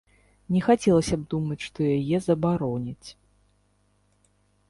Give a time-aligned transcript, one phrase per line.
[0.53, 3.09] Не хацелася б думаць, што яе забароняць.